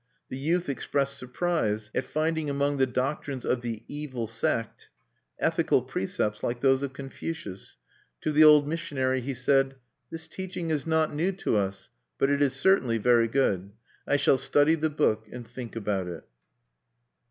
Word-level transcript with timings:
The 0.29 0.37
youth 0.39 0.67
expressed 0.67 1.15
surprise 1.19 1.91
at 1.93 2.07
finding 2.07 2.49
among 2.49 2.77
the 2.77 2.87
doctrines 2.87 3.45
of 3.45 3.61
the 3.61 3.83
"Evil 3.87 4.25
Sect" 4.25 4.89
ethical 5.37 5.83
precepts 5.83 6.41
like 6.41 6.59
those 6.59 6.81
of 6.81 6.91
Confucius. 6.93 7.77
To 8.21 8.31
the 8.31 8.43
old 8.43 8.67
missionary 8.67 9.21
he 9.21 9.35
said: 9.35 9.75
"This 10.09 10.27
teaching 10.27 10.71
is 10.71 10.87
not 10.87 11.13
new 11.13 11.31
to 11.33 11.55
us; 11.55 11.89
but 12.17 12.31
it 12.31 12.41
is 12.41 12.53
certainly 12.55 12.97
very 12.97 13.27
good. 13.27 13.73
I 14.07 14.17
shall 14.17 14.39
study 14.39 14.73
the 14.73 14.89
book 14.89 15.27
and 15.31 15.47
think 15.47 15.75
about 15.75 16.07
it." 16.07 16.25